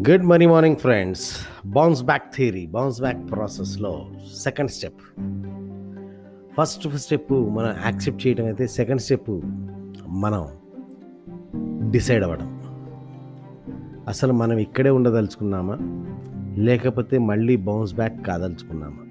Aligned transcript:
Good 0.00 0.24
morning 0.24 0.52
morning 0.52 0.76
friends 0.76 1.36
bounce 1.66 2.02
back 2.02 2.34
theory 2.34 2.66
bounce 2.66 3.00
back 3.00 3.30
ప్రాసెస్లో 3.30 4.06
second 4.36 4.70
step 4.70 5.00
first 6.58 6.96
step 6.96 7.32
మనం 7.32 7.74
accept 7.84 8.26
చేయడం 8.26 8.44
అయితే 8.44 8.66
second 8.66 9.00
step 9.00 9.40
మనం 10.08 10.48
decide 11.90 12.24
అవ్వడం. 12.24 12.62
అసలు 14.08 14.32
మనం 14.32 14.58
ఇక్కడే 14.58 14.90
ఉండదలుచుకున్నామా? 14.90 15.78
లేకపోతే 16.62 17.18
మళ్ళీ 17.18 17.56
బౌన్స్ 17.56 17.94
బ్యాక్ 17.94 18.26
కాదలుచుకున్నామా? 18.26 19.07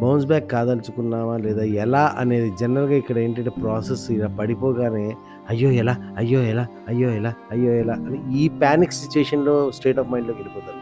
బౌన్స్ 0.00 0.26
బ్యాక్ 0.26 0.50
కాదలుచుకున్నామా 0.50 1.36
లేదా 1.36 1.64
ఎలా 1.64 2.14
అనేది 2.18 2.52
జనరల్గా 2.60 2.94
ఇక్కడ 2.94 3.18
ఏంటంటే 3.18 3.50
ప్రాసెస్ 3.50 4.10
ఇలా 4.10 4.28
పడిపోగానే 4.40 5.16
అయ్యో 5.50 5.70
ఎలా 5.70 5.96
అయ్యో 6.16 6.40
ఎలా 6.42 6.66
అయ్యో 6.88 7.10
ఎలా 7.10 7.34
అయ్యో 7.50 7.72
ఎలా 7.72 7.92
అని 7.92 8.18
ఈ 8.38 8.48
ప్యానిక్ 8.48 8.92
సిచ్యువేషన్లో 8.92 9.70
స్టేట్ 9.70 9.98
ఆఫ్ 9.98 10.08
మైండ్లోకి 10.10 10.42
వెళ్ళిపోతారు. 10.42 10.80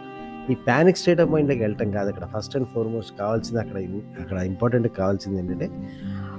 ఈ 0.52 0.55
ప్యానిక్ 0.55 0.96
స్టేట్ 0.96 1.20
ఆఫ్ 1.20 1.30
మైండ్లోకి 1.30 1.60
వెళ్ళటం 1.60 1.91
కాదు 1.91 2.08
అక్కడ 2.08 2.28
ఫస్ట్ 2.36 2.56
అండ్ 2.56 2.69
ఫార్మోస్ట్ 2.74 3.19
కావాల్సింది 3.19 3.60
అక్కడ 3.60 3.78
అక్కడ 4.20 4.38
ఇంపార్టెంట్ 4.38 4.88
కావాల్సింది 4.88 5.38
ఏంటంటే 5.38 5.70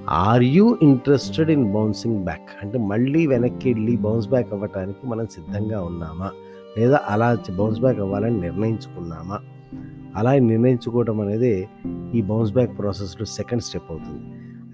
are 0.10 0.44
you 0.44 0.78
interested 0.82 1.50
in 1.50 1.72
bouncing 1.74 2.24
back 2.24 2.50
అంటే 2.64 2.78
మళ్ళీ 2.78 3.28
వెనక్కి 3.28 3.74
వెళ్ళి 3.74 3.98
బౌన్స్ 3.98 4.30
బ్యాక్ 4.30 4.54
అవ్వటానికి 4.54 5.08
మనం 5.08 5.28
సిద్ధంగా 5.28 5.82
ఉన్నామా? 5.82 6.30
లేదా 6.78 7.00
అలా 7.10 7.38
బౌన్స్ 7.58 7.80
బ్యాక్ 7.80 8.00
అవ్వాలని 8.00 8.42
నిర్ణయించుకున్నామా? 8.42 9.40
అలా 10.18 10.34
నిర్ణయించుకోవడం 10.40 11.22
అనేది 11.22 11.68
ఈ 12.16 12.22
బౌన్స్ 12.22 12.54
బ్యాక్ 12.54 12.80
ప్రాసెస్లో 12.80 13.26
సెకండ్ 13.26 13.62
స్టెప్ 13.62 13.92
అవుతుంది. 13.92 14.24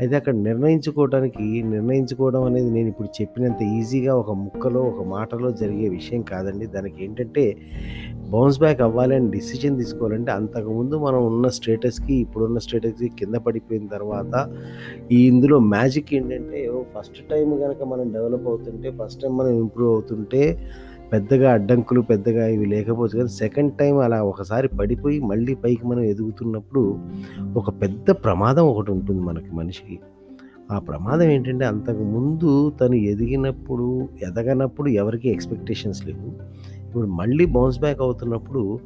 అయితే 0.01 0.15
అక్కడ 0.15 0.35
నిర్ణయించుకోవడానికి 0.35 1.61
నిర్ణయించుకోవడం 1.61 2.43
అనేది 2.43 2.69
నేను 2.71 2.87
ఇప్పుడు 2.87 3.07
చెప్పినంత 3.07 3.61
ఈజీగా 3.61 4.15
ఒక 4.15 4.31
ముక్కలో 4.31 4.81
ఒక 4.81 5.07
మాటలో 5.07 5.51
జరిగే 5.51 5.89
విషయం 5.89 6.21
కాదండి. 6.21 6.65
దానికి 6.65 7.03
ఏంటంటే 7.03 7.57
బౌన్స్ 8.29 8.59
బ్యాక్ 8.59 8.81
అవ్వాలి 8.81 9.15
అని 9.15 9.31
డిసిజన్ 9.31 9.77
తీసుకోవాలంటే 9.77 10.31
అంతకుముందు 10.31 10.95
మనం 10.95 11.25
ఉన్న 11.25 11.47
స్టేటస్కి 11.47 12.13
ఇప్పుడున్న 12.13 12.57
స్టేటస్కి 12.57 13.09
కింద 13.09 13.35
పడిపోయిన 13.35 13.87
తర్వాత 13.87 14.49
ఈ 15.11 15.27
ఇందులో 15.27 15.59
మ్యాజిక్ 15.59 16.13
ఏంటంటే 16.13 16.71
ఫస్ట్ 16.97 17.29
టైం 17.31 17.49
కనుక 17.57 17.83
మనం 17.83 18.11
డెవలప్ 18.11 18.47
అవుతుంటే 18.47 18.93
ఫస్ట్ 19.03 19.21
టైం 19.21 19.37
మనం 19.37 19.49
ఇంప్రూవ్ 19.49 19.93
అవుతుంటే 19.93 20.67
పెద్దగా 21.11 21.51
అడ్డంకులు 21.51 22.01
పెద్దగా 22.01 22.47
ఇవి 22.47 22.65
లేకపోవచ్చు 22.65 23.17
కానీ 23.17 23.29
సెకండ్ 23.29 23.73
టైం 23.73 23.97
అలా 23.97 24.23
ఒకసారి 24.23 24.67
పడిపోయి 24.67 25.19
మళ్ళీ 25.19 25.55
పైకి 25.55 25.87
మనం 25.87 26.03
ఎదుగుతున్నప్పుడు 26.03 26.99
ఒక 27.57 27.69
పెద్ద 27.81 28.11
ప్రమాదం 28.11 28.65
ఒకటి 28.65 28.91
ఉంటుంది 28.91 29.21
మనకి 29.21 29.55
మనిషికి. 29.55 29.99
ఆ 30.71 30.79
ప్రమాదం 30.79 31.23
ఏంటంటే 31.23 31.65
అంతకు 31.65 32.03
ముందు 32.03 32.69
తను 32.69 32.95
ఎదిగినప్పుడు 32.95 34.07
ఎదగనప్పుడు 34.23 34.89
ఎవరికి 34.89 35.29
ఎక్స్పెక్టేషన్స్ 35.29 36.05
లేవు. 36.07 36.29
ఇప్పుడు 36.87 37.07
మళ్ళీ 37.07 37.45
బౌన్స్ 37.45 37.79
బ్యాక్ 37.79 38.01
అవుతున్నప్పుడు 38.01 38.79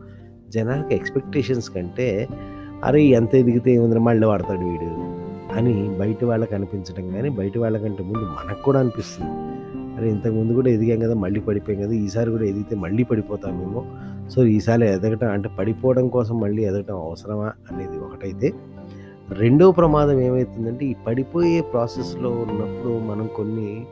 జనానికి 0.50 0.96
ఎక్స్పెక్టేషన్స్ 0.96 1.70
కంటే 1.70 2.28
అరే 2.84 3.04
ఎంత 3.04 3.36
ఎదిగితే 3.36 3.72
ఏముంది 3.72 4.00
మళ్ళీ 4.00 4.28
వాడతాడు 4.28 4.60
వీడు 4.60 4.90
అని 5.58 5.98
బయట 6.00 6.24
వాళ్ళకి 6.24 6.56
అనిపించడం 6.56 7.10
కానీ 7.10 7.30
బయట 7.30 7.58
వాళ్ళకంటే 7.58 8.04
ముందు 8.04 8.26
మనకు 8.38 8.64
కూడా 8.64 8.80
అనిపిస్తుంది. 8.80 9.32
అరే 9.98 10.10
ఇంతకుముందు 10.10 10.54
కూడా 10.54 10.70
ఎదిగాం 10.70 11.00
కదా 11.00 11.14
మళ్ళీ 11.16 11.40
పడిపోయాం 11.40 11.84
కదా 11.84 11.94
ఈసారి 11.94 12.32
కూడా 12.32 12.44
ఎదిగితే 12.44 12.76
మళ్ళీ 12.76 13.04
పడిపోతామేమో 13.04 13.86
సో 14.30 14.46
ఈసారి 14.46 14.90
ఎదగటం 14.90 15.28
అంటే 15.28 15.50
పడిపోవడం 15.60 16.08
కోసం 16.08 16.40
మళ్ళీ 16.40 16.64
ఎదగటం 16.64 16.96
అవసరమా 16.96 17.46
అనేది 17.72 17.98
ఒకటైతే. 17.98 18.54
రెండో 19.30 19.72
ప్రమాదం 19.72 20.20
ఏమవుతుందంటే 20.20 20.86
ఈ 20.86 20.96
పడిపోయే 21.08 21.62
ప్రాసెస్లో 21.62 22.30
ఉన్నప్పుడు 22.30 23.00
మనం 23.00 23.28
కొన్ని 23.36 23.86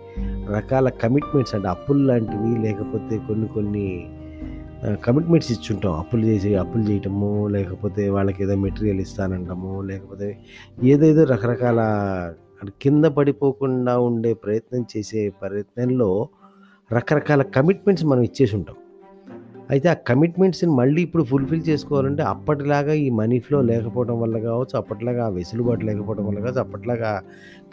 రకాల 0.55 0.89
కమిట్మెంట్స్ 0.89 1.55
అంటే 1.55 1.67
అప్పులు 1.67 2.07
లాంటివి 2.07 2.59
లేకపోతే 2.59 3.17
కొన్ని 3.17 3.47
కొన్ని 3.47 4.07
కమిట్మెంట్స్ 5.05 5.51
ఇచ్చుంటాం. 5.51 5.93
అప్పులు 5.99 6.25
చేసి 6.25 6.55
అప్పులు 6.55 6.83
చేయటము 6.83 7.47
లేకపోతే 7.47 8.09
వాళ్ళకి 8.09 8.43
ఏదో 8.43 8.55
మెటీరియల్ 8.55 8.99
ఇస్తానంటాము 8.99 9.81
లేకపోతే 9.81 10.37
ఏదేదో 10.83 11.23
రకరకాల 11.23 11.79
అక్కడ 12.63 12.75
కింద 12.81 13.05
పడిపోకుండా 13.05 13.99
ఉండే 13.99 14.33
ప్రయత్నం 14.33 14.85
చేసే 14.97 15.29
ప్రయత్నంలో 15.29 16.29
రకరకాల 16.91 17.41
కమిట్మెంట్స్ 17.41 18.05
మనం 18.05 18.21
ఇచ్చేసి 18.21 18.55
ఉంటాం 18.55 18.75
అయితే 19.69 19.89
ఆ 19.89 19.93
కమిట్మెంట్స్ని 19.93 20.69
మళ్ళీ 20.71 21.01
ఇప్పుడు 21.01 21.23
ఫుల్ఫిల్ 21.23 21.63
చేసుకోవాలంటే 21.69 22.23
అప్పటిలాగా 22.23 22.93
ఈ 22.93 23.09
మనీ 23.09 23.39
ఫ్లో 23.39 23.61
లేకపోవడం 23.61 24.21
వల్ల 24.21 24.39
కావచ్చు 24.39 24.77
అప్పటిలాగా 24.77 25.25
ఆ 25.25 25.29
వెసులుబాటు 25.29 25.85
లేకపోవడం 25.85 26.25
వల్ల 26.27 26.39
కావచ్చు 26.39 26.59
అప్పట్లాగా 26.59 27.11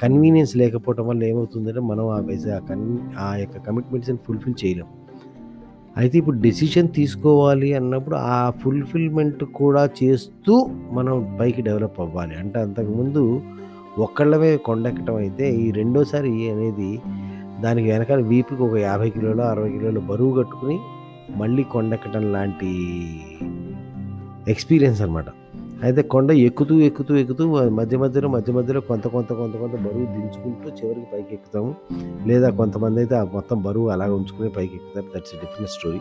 కన్వీనియన్స్ 0.01 0.57
లేకపోవడం 0.57 1.07
వల్ల 1.07 1.25
ఏమవుతుందంటే 1.25 1.81
మనం 1.81 2.09
ఆ 2.09 2.19
వెస 2.21 2.47
కన్ 2.69 2.99
ఆ 3.19 3.37
యొక్క 3.37 3.59
కమిట్మెంట్స్ని 3.59 4.17
ఫుల్ఫిల్ 4.17 4.55
చేయలేం. 4.65 4.87
అయితే 5.97 6.19
ఇప్పుడు 6.19 6.39
డెసిషన్ 6.39 6.89
తీసుకోవాలి 6.89 7.75
అన్నప్పుడు 7.75 8.17
ఆ 8.17 8.51
ఫుల్ఫిల్మెంట్ 8.51 9.45
కూడా 9.45 9.89
చేస్తూ 10.03 10.67
మనం 10.93 11.37
పైకి 11.41 11.63
డెవలప్ 11.63 12.01
అవ్వాలి. 12.01 12.35
అంటే 12.35 12.59
అంతకుముందు 12.61 13.43
ఒక్కళ్ళమే 13.99 14.57
కొండెక్కటం 14.57 15.17
అయితే 15.17 15.55
ఈ 15.55 15.71
రెండోసారి 15.71 16.51
అనేది 16.51 17.01
దానికి 17.61 17.91
వెనకాల 17.91 18.21
వీపుకి 18.21 18.63
ఒక 18.63 18.75
యాభై 18.77 19.11
కిలోలు 19.11 19.43
అరవై 19.43 19.71
కిలోలు 19.71 20.01
బరువు 20.01 20.43
కట్టుకుని 20.43 20.79
మళ్ళీ 21.37 21.63
కొండెక్కటం 21.63 22.33
లాంటి 22.33 22.71
ఎక్స్పీరియన్స్ 24.51 25.03
అనమాట 25.03 25.25
అయితే 25.83 26.03
కొండ 26.03 26.31
ఎక్కుతూ 26.31 26.79
ఎక్కుతూ 26.79 27.17
ఎక్కుతూ 27.17 27.69
మధ్య 27.69 27.99
మధ్యలో 27.99 28.29
మధ్య 28.29 28.53
మధ్యలో 28.53 28.81
కొంత 28.81 29.07
కొంత 29.07 29.33
కొంత 29.33 29.57
కొంత 29.57 29.73
బరువు 29.73 30.05
దించుకుంటూ 30.05 30.69
చివరికి 30.69 31.07
పైకి 31.13 31.29
ఎక్కుతాము. 31.33 31.75
లేదా 32.27 32.51
కొంతమంది 32.51 33.01
అయితే 33.01 33.15
ఆ 33.15 33.25
మొత్తం 33.25 33.63
బరువు 33.63 33.89
అలా 33.89 34.05
ఉంచుకుని 34.05 34.49
పైకి 34.49 34.75
ఎక్కుతారు. 34.75 35.19
దట్స్ 35.19 35.33
డిఫరెంట్ 35.33 35.71
స్టోరీ 35.71 36.01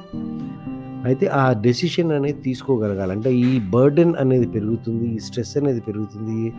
అయితే 1.05 1.27
ఆ 1.27 1.53
డెసిషన్ 1.53 2.11
అనేది 2.11 2.41
తీసుకోగలగాలి. 2.41 3.11
అంటే 3.11 3.35
ఈ 3.35 3.59
బర్డెన్ 3.69 4.15
అనేది 4.15 4.47
పెరుగుతుంది 4.47 5.15
ఈ 5.15 5.19
స్ట్రెస్ 5.19 5.57
అనేది 5.57 5.81
పెరుగుతుంది 5.81 6.53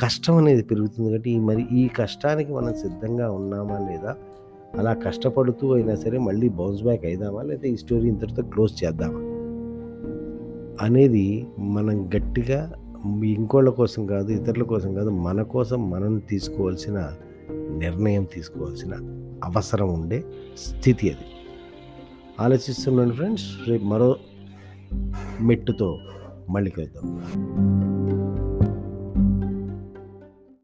కష్టం 0.00 0.36
అనేది 0.36 0.62
పెరుగుతుంది 0.62 1.08
కాబట్టి 1.08 1.30
ఈ 1.30 1.38
మరి 1.38 1.66
ఈ 1.72 1.88
కష్టానికి 1.88 2.52
మనం 2.52 2.74
సిద్ధంగా 2.74 3.32
ఉన్నామా 3.32 3.78
లేదా? 3.90 4.16
అలా 4.78 4.92
కష్టపడుతూ 4.92 5.74
అయినా 5.74 5.94
సరే 5.94 6.18
మళ్ళీ 6.18 6.48
బౌన్స్ 6.48 6.82
బ్యాక్ 6.82 7.04
అయిదామా? 7.04 7.42
లేదా 7.42 7.68
ఈ 7.68 7.76
స్టోరీ 7.76 8.08
ఇంతటితో 8.08 8.42
క్లోజ్ 8.42 8.84
చేద్దామా? 8.84 9.20
అనేది 10.80 11.46
మనం 11.58 12.10
గట్టిగా 12.16 12.72
ఇంకోళ్ళ 13.24 13.68
కోసం 13.68 14.06
కాదు 14.06 14.32
ఇతరుల 14.32 14.62
కోసం 14.62 14.94
కాదు 14.94 15.10
మన 15.10 15.42
కోసం 15.42 15.90
మనం 15.90 16.18
తీసుకోవాల్సిన 16.18 17.12
నిర్ణయం 17.76 18.24
తీసుకోవాల్సిన 18.24 18.92
అవసరం 19.44 19.94
ఉండే 19.94 20.24
స్థితి 20.58 21.10
అది. 21.10 21.39
ఆలోచిస్తున్నాను 22.40 23.12
ఫ్రెండ్స్ 23.12 23.46
రేపు 23.68 23.84
మరో 23.84 24.16
మెట్టుతో 25.40 25.98
మళ్ళీ 26.50 26.70
కలుద్దాం. 26.70 27.06